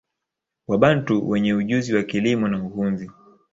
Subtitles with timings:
[0.67, 3.11] Wabantu wenye ujuzi wa kilimo na uhunzi